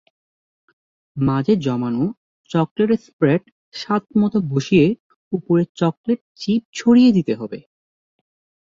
[1.17, 2.03] মাঝে জমানো
[2.51, 3.41] chocolate spread
[3.73, 4.85] স্বাদমতো বসিয়ে
[5.31, 7.59] ওপরে চকলেট চিপ ছড়িয়ে দিতে হবে।